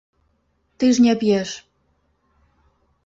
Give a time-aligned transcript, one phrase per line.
[0.83, 1.49] Ты ж не п'еш.